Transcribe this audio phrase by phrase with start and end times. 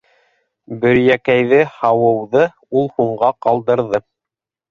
[0.83, 2.45] Бөйрәкәйҙе һауыуҙы
[2.81, 4.01] ул һуңға ҡалдырҙы.